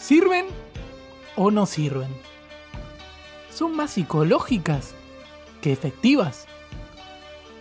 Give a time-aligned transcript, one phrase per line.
[0.00, 0.46] ¿sirven
[1.36, 2.08] o no sirven?
[3.52, 4.94] ¿Son más psicológicas
[5.60, 6.46] que efectivas?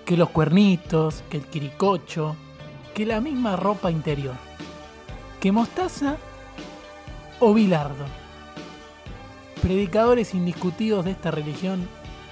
[0.05, 2.35] Que los cuernitos, que el quiricocho,
[2.93, 4.35] que la misma ropa interior.
[5.39, 6.17] Que mostaza
[7.39, 8.05] o bilardo.
[9.61, 11.87] Predicadores indiscutidos de esta religión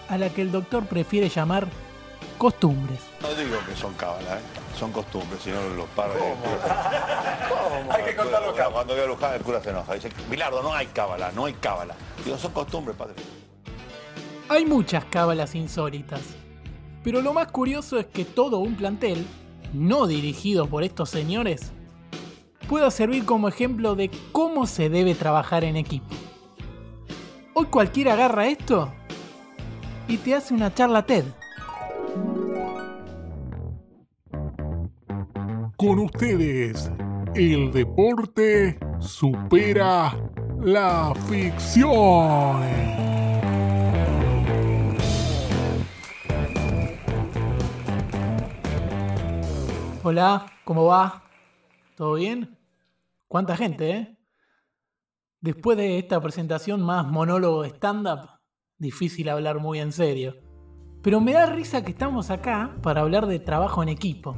[0.10, 1.68] a la que el doctor prefiere llamar
[2.38, 3.02] costumbres.
[3.22, 4.46] No digo que son cábalas, ¿eh?
[4.78, 6.24] son costumbres, si no los padres...
[7.90, 10.74] Hay que contarlo Cuando, cuando veo a Luján el cura se enoja, dice, Bilardo, no
[10.74, 11.96] hay cábala, no hay cábala.
[12.24, 13.16] Digo, son costumbres, padre.
[14.50, 16.22] Hay muchas cábalas insólitas,
[17.04, 19.28] pero lo más curioso es que todo un plantel,
[19.74, 21.72] no dirigido por estos señores,
[22.68, 26.08] pueda servir como ejemplo de cómo se debe trabajar en equipo.
[27.54, 28.94] Hoy cualquiera agarra esto
[30.08, 31.26] y te hace una charla TED.
[35.76, 36.90] Con ustedes,
[37.38, 40.12] el deporte supera
[40.60, 42.64] la ficción.
[50.04, 51.24] Hola, ¿cómo va?
[51.96, 52.58] ¿Todo bien?
[53.28, 54.18] ¿Cuánta gente, eh?
[55.40, 58.30] Después de esta presentación más monólogo stand-up,
[58.80, 60.38] difícil hablar muy en serio.
[61.04, 64.36] Pero me da risa que estamos acá para hablar de trabajo en equipo.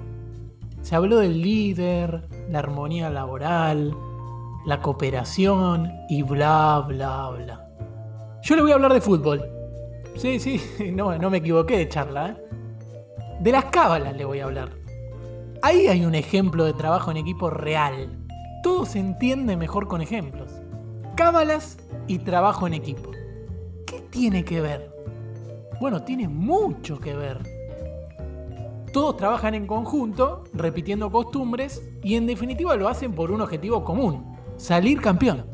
[0.81, 3.95] Se habló del líder, la armonía laboral,
[4.65, 7.69] la cooperación y bla, bla, bla.
[8.41, 9.43] Yo le voy a hablar de fútbol.
[10.15, 10.61] Sí, sí,
[10.93, 12.37] no, no me equivoqué de charla, ¿eh?
[13.39, 14.69] De las cábalas le voy a hablar.
[15.61, 18.09] Ahí hay un ejemplo de trabajo en equipo real.
[18.63, 20.51] Todo se entiende mejor con ejemplos.
[21.15, 21.77] Cábalas
[22.07, 23.11] y trabajo en equipo.
[23.85, 24.91] ¿Qué tiene que ver?
[25.79, 27.58] Bueno, tiene mucho que ver.
[28.91, 34.35] Todos trabajan en conjunto, repitiendo costumbres y en definitiva lo hacen por un objetivo común,
[34.57, 35.45] salir campeón.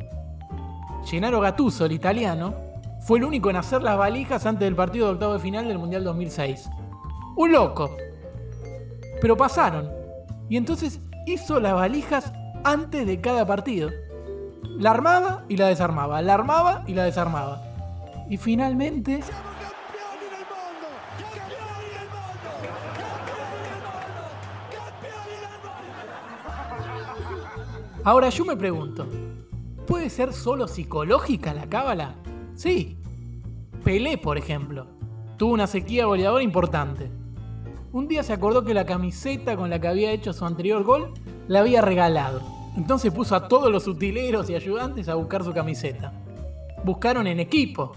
[1.04, 2.54] Gennaro Gattuso, el italiano,
[3.00, 5.78] fue el único en hacer las valijas antes del partido de octavo de final del
[5.78, 6.68] Mundial 2006.
[7.36, 7.94] Un loco.
[9.20, 9.88] Pero pasaron.
[10.48, 12.32] Y entonces hizo las valijas
[12.64, 13.90] antes de cada partido.
[14.78, 17.62] La armaba y la desarmaba, la armaba y la desarmaba.
[18.28, 19.20] Y finalmente...
[28.06, 29.04] Ahora yo me pregunto,
[29.84, 32.14] ¿puede ser solo psicológica la cábala?
[32.54, 32.96] Sí.
[33.82, 34.86] Pelé, por ejemplo,
[35.36, 37.10] tuvo una sequía goleadora importante.
[37.90, 41.14] Un día se acordó que la camiseta con la que había hecho su anterior gol
[41.48, 42.42] la había regalado.
[42.76, 46.12] Entonces puso a todos los utileros y ayudantes a buscar su camiseta.
[46.84, 47.92] Buscaron en equipo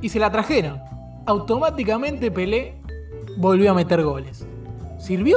[0.00, 0.78] y se la trajeron.
[1.26, 2.76] Automáticamente Pelé
[3.38, 4.46] volvió a meter goles.
[5.00, 5.36] ¿Sirvió?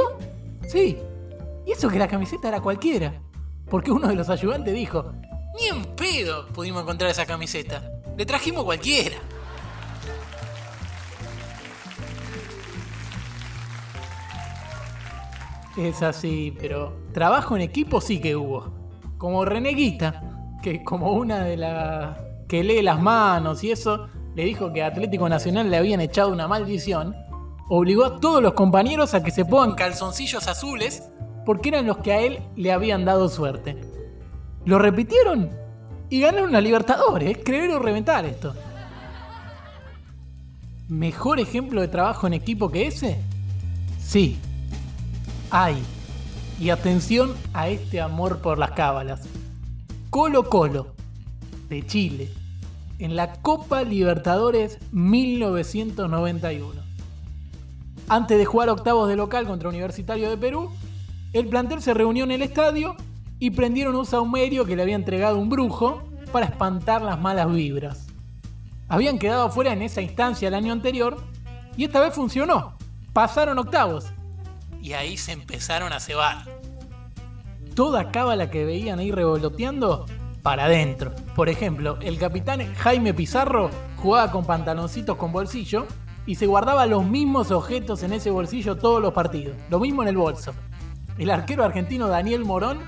[0.68, 0.96] Sí.
[1.66, 3.25] Y eso que la camiseta era cualquiera.
[3.70, 5.14] Porque uno de los ayudantes dijo,
[5.60, 7.82] ni en pedo pudimos encontrar esa camiseta.
[8.18, 9.18] Le trajimos cualquiera.
[15.78, 18.72] Es así, pero trabajo en equipo sí que hubo.
[19.18, 20.22] Como Reneguita,
[20.62, 24.88] que como una de las que lee las manos y eso, le dijo que a
[24.88, 27.16] Atlético Nacional le habían echado una maldición,
[27.68, 31.10] obligó a todos los compañeros a que se pongan calzoncillos azules
[31.46, 33.78] porque eran los que a él le habían dado suerte.
[34.66, 35.52] Lo repitieron
[36.10, 38.54] y ganaron la Libertadores, creer o reventar esto.
[40.88, 43.18] ¿Mejor ejemplo de trabajo en equipo que ese?
[44.00, 44.38] Sí,
[45.50, 45.82] hay.
[46.60, 49.28] Y atención a este amor por las cábalas.
[50.10, 50.94] Colo Colo,
[51.70, 52.30] de Chile,
[53.00, 56.82] en la Copa Libertadores 1991.
[58.08, 60.72] Antes de jugar octavos de local contra Universitario de Perú,
[61.40, 62.96] el plantel se reunió en el estadio
[63.40, 66.02] y prendieron un saumerio que le había entregado un brujo
[66.32, 68.08] para espantar las malas vibras.
[68.88, 71.18] Habían quedado fuera en esa instancia el año anterior
[71.76, 72.78] y esta vez funcionó.
[73.12, 74.06] Pasaron octavos
[74.82, 76.46] y ahí se empezaron a cebar.
[77.76, 80.06] Toda cábala que veían ahí revoloteando,
[80.42, 81.12] para adentro.
[81.36, 85.86] Por ejemplo, el capitán Jaime Pizarro jugaba con pantaloncitos con bolsillo
[86.26, 90.08] y se guardaba los mismos objetos en ese bolsillo todos los partidos, lo mismo en
[90.08, 90.54] el bolso.
[91.18, 92.80] El arquero argentino Daniel Morón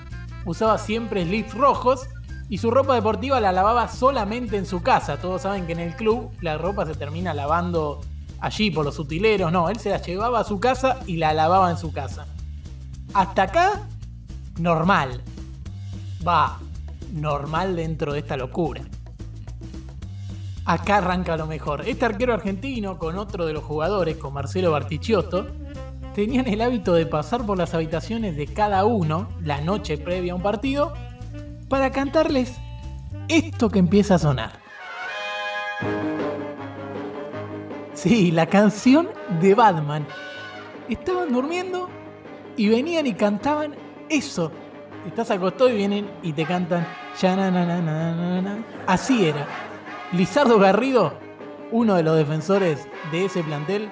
[0.46, 2.08] usaba siempre slips rojos
[2.50, 5.18] y su ropa deportiva la lavaba solamente en su casa.
[5.18, 8.02] Todos saben que en el club la ropa se termina lavando
[8.40, 9.52] allí por los utileros.
[9.52, 12.26] No, él se la llevaba a su casa y la lavaba en su casa.
[13.14, 13.88] Hasta acá,
[14.60, 15.22] normal.
[16.26, 16.60] Va,
[17.14, 18.84] normal dentro de esta locura.
[20.66, 21.88] Acá arranca lo mejor.
[21.88, 25.48] Este arquero argentino, con otro de los jugadores, con Marcelo Bartichiotto,
[26.18, 30.36] tenían el hábito de pasar por las habitaciones de cada uno la noche previa a
[30.36, 30.92] un partido
[31.70, 32.58] para cantarles
[33.28, 34.54] esto que empieza a sonar.
[37.94, 39.10] Sí, la canción
[39.40, 40.08] de Batman.
[40.90, 41.88] Estaban durmiendo
[42.56, 43.76] y venían y cantaban
[44.10, 44.52] eso.
[45.06, 46.88] Estás acostado y vienen y te cantan.
[48.88, 49.46] Así era.
[50.14, 51.14] Lizardo Garrido,
[51.72, 53.92] uno de los defensores de ese plantel,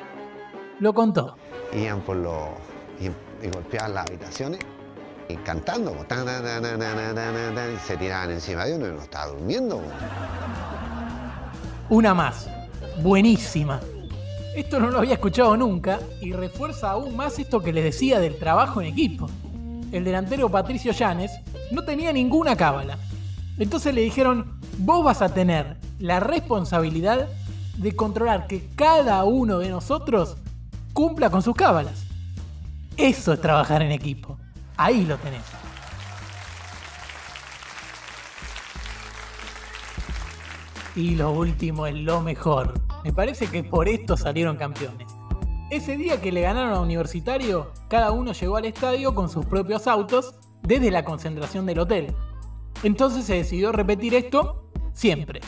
[0.79, 1.37] lo contó
[1.75, 2.49] iban por los.
[2.99, 3.09] y,
[3.47, 4.59] golpeaban las habitaciones
[5.27, 9.81] y cantando, y se tiraban encima de uno y uno estaba durmiendo.
[11.89, 12.49] Una más,
[13.01, 13.81] buenísima.
[14.55, 18.37] Esto no lo había escuchado nunca y refuerza aún más esto que les decía del
[18.37, 19.27] trabajo en equipo.
[19.91, 21.31] El delantero Patricio Llanes
[21.71, 22.97] no tenía ninguna cábala.
[23.57, 27.27] Entonces le dijeron, vos vas a tener la responsabilidad
[27.77, 30.37] de controlar que cada uno de nosotros
[30.95, 32.05] cumpla con sus cábalas.
[32.95, 34.39] Eso es trabajar en equipo.
[34.77, 35.43] Ahí lo tenés.
[40.95, 42.73] Y lo último es lo mejor.
[43.03, 45.13] Me parece que por esto salieron campeones.
[45.69, 49.87] Ese día que le ganaron a Universitario, cada uno llegó al estadio con sus propios
[49.87, 52.15] autos desde la concentración del hotel.
[52.83, 55.41] Entonces se decidió repetir esto siempre.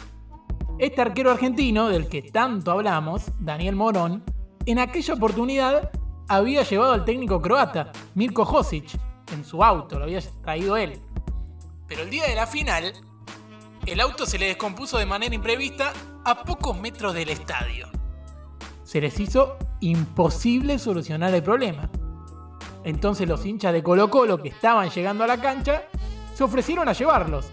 [0.78, 4.26] Este arquero argentino, del que tanto hablamos, Daniel Morón,
[4.68, 5.92] en aquella oportunidad
[6.28, 9.00] había llevado al técnico croata, Mirko Josic,
[9.31, 11.00] en su auto, lo había traído él.
[11.88, 12.94] Pero el día de la final,
[13.86, 15.94] el auto se le descompuso de manera imprevista
[16.25, 17.88] a pocos metros del estadio.
[18.84, 21.90] Se les hizo imposible solucionar el problema.
[22.84, 25.84] Entonces los hinchas de Colo Colo que estaban llegando a la cancha
[26.34, 27.50] se ofrecieron a llevarlos.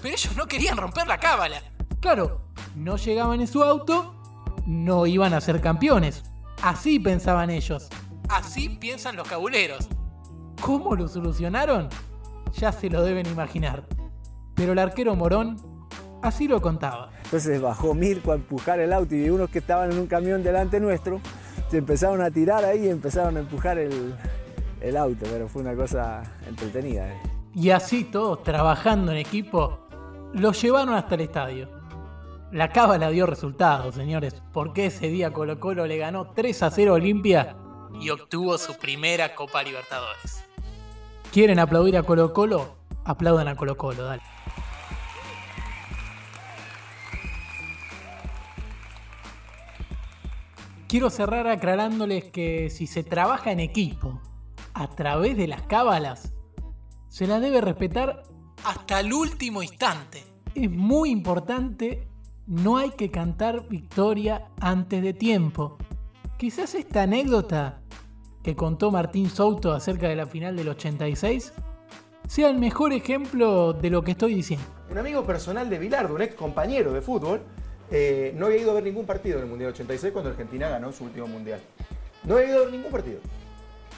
[0.00, 1.62] Pero ellos no querían romper la cábala.
[2.00, 2.40] Claro,
[2.74, 4.14] no llegaban en su auto,
[4.66, 6.24] no iban a ser campeones.
[6.64, 7.90] Así pensaban ellos.
[8.30, 9.86] Así piensan los cabuleros.
[10.62, 11.90] ¿Cómo lo solucionaron?
[12.54, 13.84] Ya se lo deben imaginar.
[14.54, 15.58] Pero el arquero Morón
[16.22, 17.10] así lo contaba.
[17.24, 20.80] Entonces bajó Mirko a empujar el auto y unos que estaban en un camión delante
[20.80, 21.20] nuestro
[21.70, 24.14] se empezaron a tirar ahí y empezaron a empujar el,
[24.80, 27.12] el auto, pero fue una cosa entretenida.
[27.12, 27.20] eh.
[27.54, 29.86] Y así todos, trabajando en equipo,
[30.32, 31.68] lo llevaron hasta el estadio.
[32.54, 36.92] La cábala dio resultados, señores, porque ese día Colo Colo le ganó 3 a 0
[36.92, 37.56] a Olimpia
[38.00, 40.44] y obtuvo su primera Copa Libertadores.
[41.32, 42.76] ¿Quieren aplaudir a Colo Colo?
[43.04, 44.22] Aplaudan a Colo Colo, dale.
[50.86, 54.22] Quiero cerrar aclarándoles que si se trabaja en equipo
[54.74, 56.32] a través de las cábalas,
[57.08, 58.22] se las debe respetar
[58.62, 60.22] hasta el último instante.
[60.54, 62.13] Es muy importante,
[62.46, 65.78] no hay que cantar victoria antes de tiempo.
[66.36, 67.80] Quizás esta anécdota
[68.42, 71.52] que contó Martín Souto acerca de la final del 86
[72.28, 74.66] sea el mejor ejemplo de lo que estoy diciendo.
[74.90, 77.42] Un amigo personal de Bilardo, un ex compañero de fútbol,
[77.90, 80.92] eh, no había ido a ver ningún partido en el Mundial 86 cuando Argentina ganó
[80.92, 81.60] su último Mundial.
[82.24, 83.20] No había ido a ver ningún partido.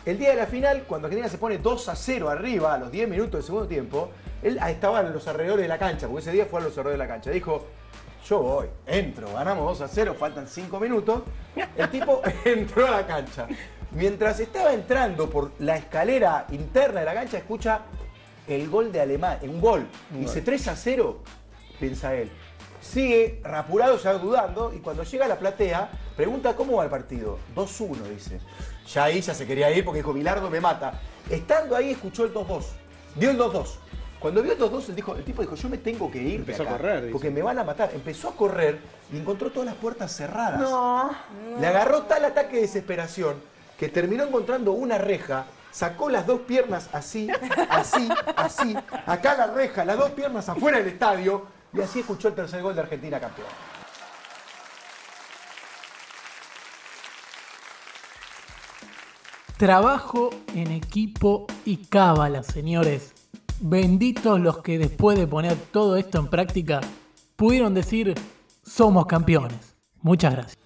[0.05, 2.93] El día de la final, cuando Argentina se pone 2 a 0 arriba a los
[2.93, 4.11] 10 minutos del segundo tiempo,
[4.43, 6.99] él estaba en los alrededores de la cancha, porque ese día fue a los alrededores
[6.99, 7.31] de la cancha.
[7.31, 7.67] Dijo,
[8.29, 11.23] yo voy, entro, ganamos 2 a 0, faltan 5 minutos.
[11.77, 13.47] El tipo entró a la cancha.
[13.93, 17.83] Mientras estaba entrando por la escalera interna de la cancha, escucha
[18.49, 19.87] el gol de Alemania, un gol.
[20.11, 21.23] Dice 3 a 0,
[21.79, 22.31] piensa él.
[22.81, 27.39] Sigue rapurado, ya dudando, y cuando llega a la platea, pregunta cómo va el partido.
[27.55, 28.41] 2-1, dice.
[28.93, 31.01] Ya ahí ya se quería ir porque dijo, Bilardo me mata.
[31.31, 32.65] Estando ahí, escuchó el 2-2.
[33.17, 33.67] Vio el 2-2.
[34.21, 36.53] Cuando vio el 2-2, el, dijo- el tipo dijo, yo me tengo que ir de
[36.53, 37.13] Empezó a correr, dice.
[37.13, 37.91] porque me van a matar.
[37.95, 38.79] Empezó a correr
[39.13, 40.61] y encontró todas las puertas cerradas.
[41.61, 43.37] Le agarró tal ataque de desesperación
[43.79, 47.29] que terminó encontrando una reja, sacó las dos piernas así,
[47.69, 51.45] así, así, acá la reja, las dos piernas afuera del estadio,
[51.75, 53.49] y así escuchó el tercer gol de Argentina campeón.
[59.59, 63.13] Trabajo en equipo y cábala, señores.
[63.61, 66.81] Benditos los que después de poner todo esto en práctica
[67.37, 68.15] pudieron decir
[68.63, 69.77] somos campeones.
[70.03, 70.66] Muchas gracias.